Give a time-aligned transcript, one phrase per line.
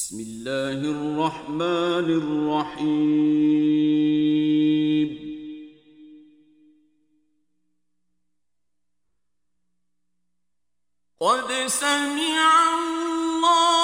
[0.00, 3.10] بسم الله الرحمن الرحيم.
[11.20, 12.48] قد سمع
[12.80, 13.79] الله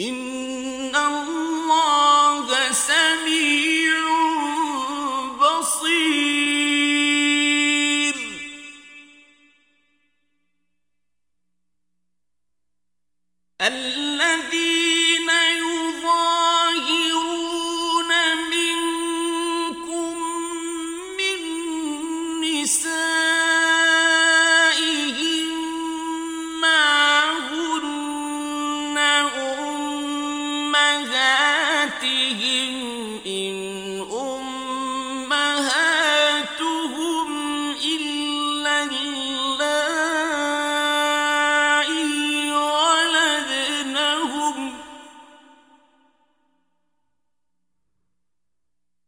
[0.00, 0.29] إن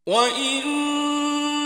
[0.06, 1.62] وإنهم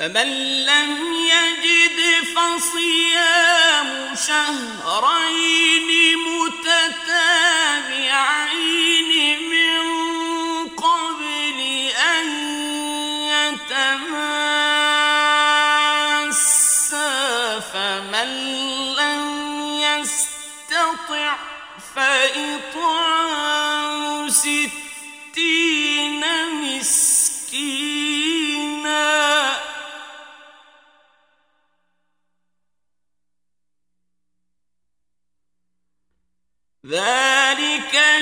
[0.00, 0.28] فمن
[0.64, 6.49] لم يجد فصيام شهرين متواصلين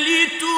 [0.09, 0.58] لتؤمنوا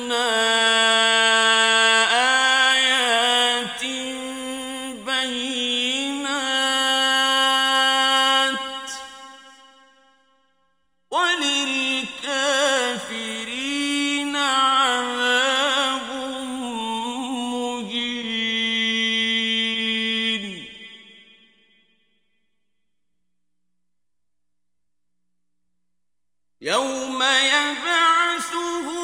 [26.63, 29.00] يوم يبعثهم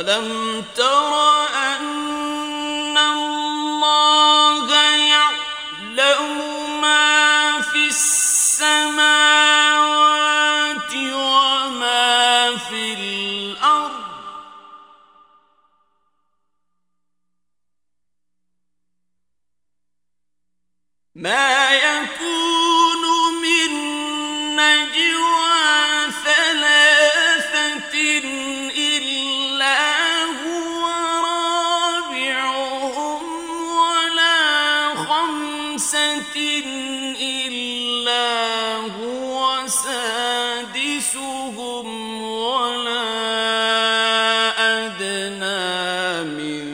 [0.00, 1.41] ألم تر
[45.30, 46.71] من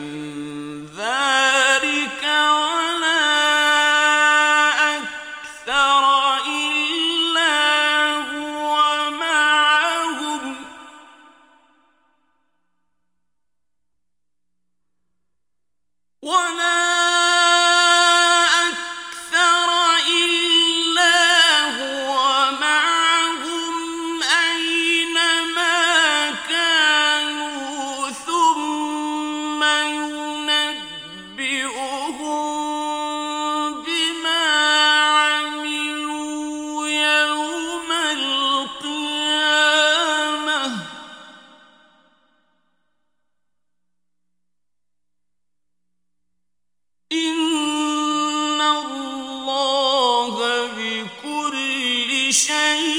[48.71, 50.35] الله
[50.77, 52.98] بكل شيء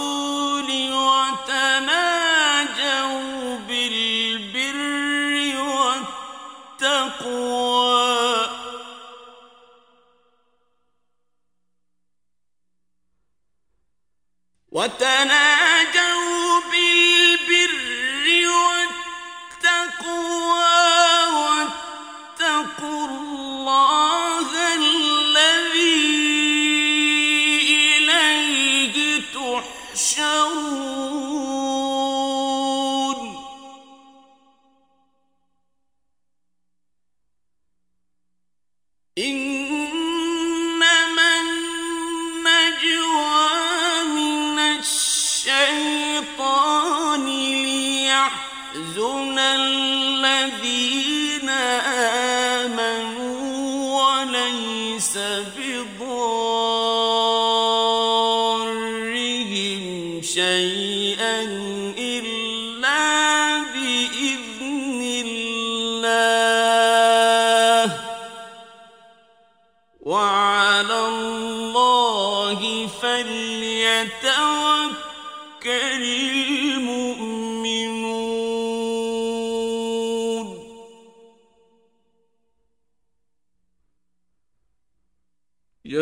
[85.91, 85.99] يا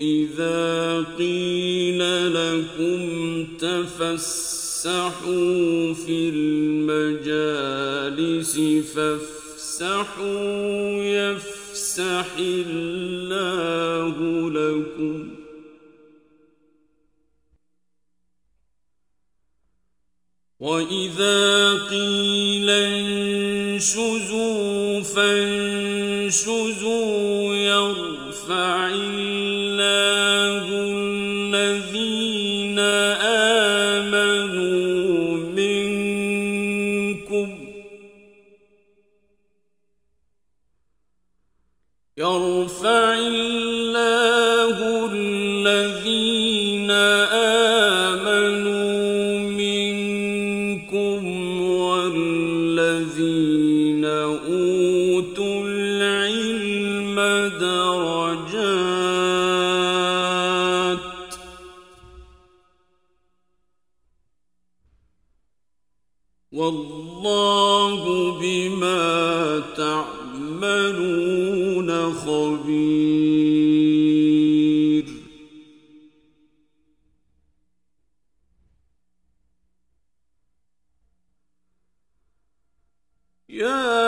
[0.00, 2.00] إذا قيل
[2.34, 5.14] لكم تفسحوا
[5.94, 7.80] في المجالس
[8.94, 10.32] فافسحوا
[11.02, 14.16] يفسح الله
[14.50, 15.42] لكم
[20.62, 21.51] وإذا
[83.52, 84.01] Yeah.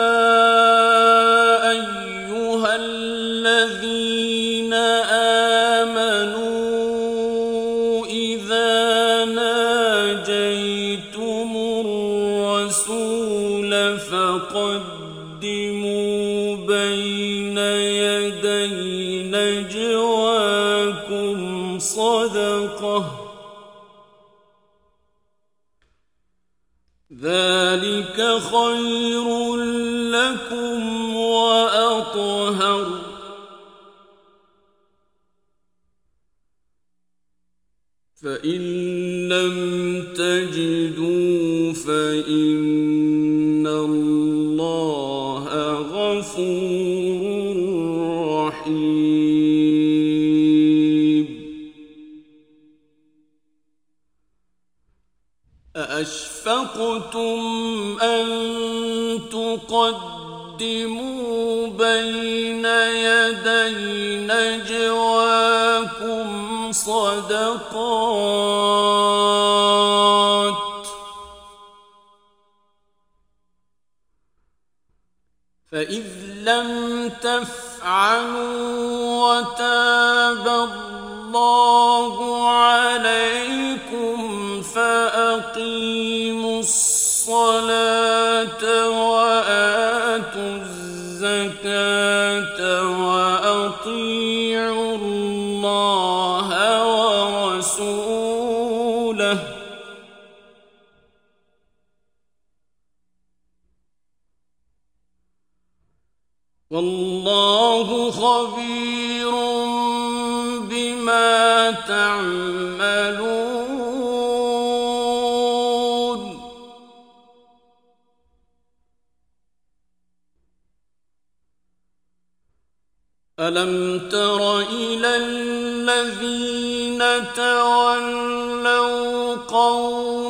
[38.45, 42.74] فإن لم تجدوا فإن
[66.75, 67.55] صدقات.
[75.71, 76.07] فإذ
[76.43, 76.69] لم
[77.21, 78.65] تفعلوا
[79.23, 82.15] وتاب الله
[82.49, 84.17] عليكم
[84.61, 90.74] فأقيموا الصلاة وآتوا الزكاة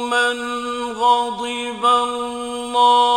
[0.10, 0.38] من
[0.94, 3.15] غضب الله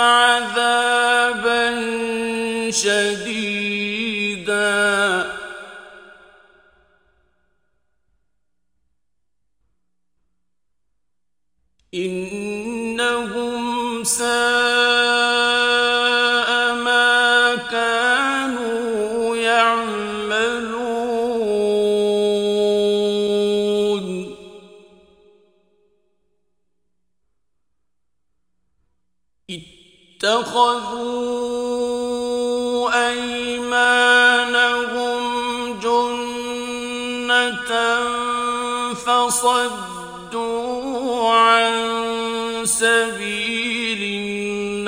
[0.00, 1.70] عذابا
[2.70, 3.33] شديدا.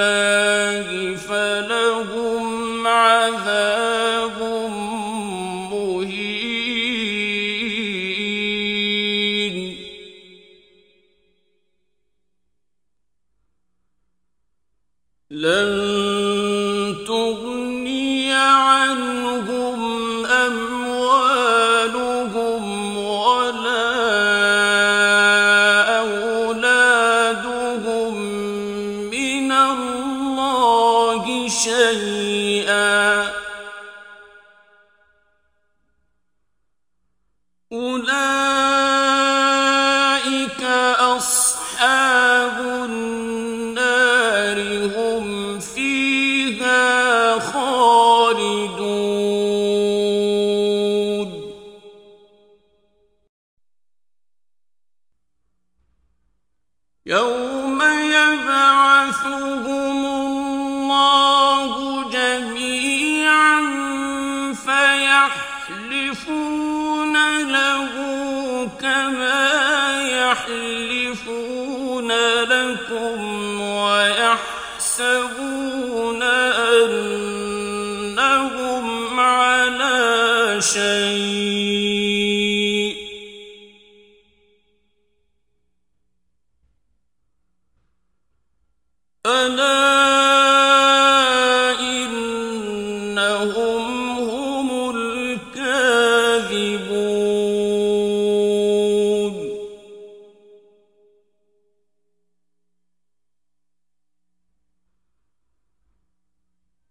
[0.01, 4.06] الله فلهم عذاب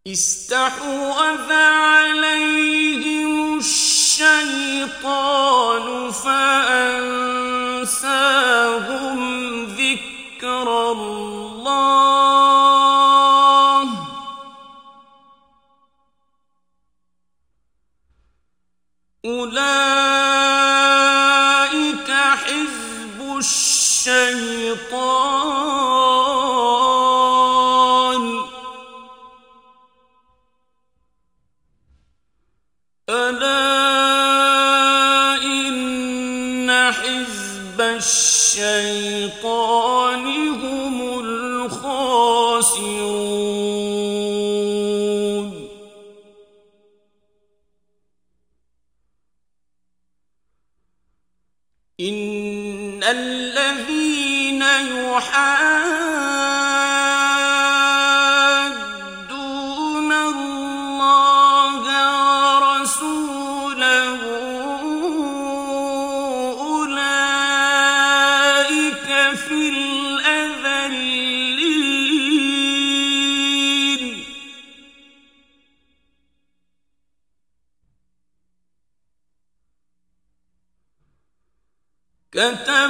[0.07, 1.51] استحوذ
[33.09, 33.45] ألا
[35.43, 39.45] إن حزب الشيطان
[40.49, 42.25] هم الخاسرون.
[51.99, 55.54] إن الذين يحاربون
[82.35, 82.84] كتب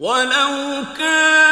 [0.00, 1.49] ولو كانوا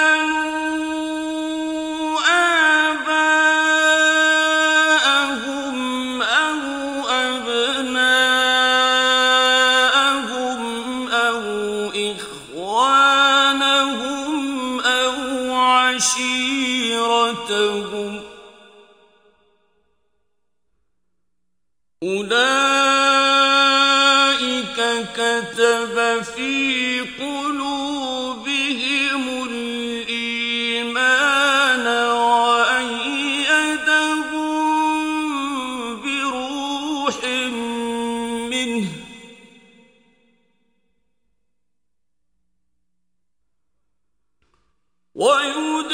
[45.19, 45.88] ويدخلهم